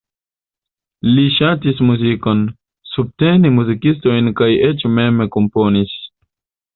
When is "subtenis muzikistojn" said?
2.91-4.31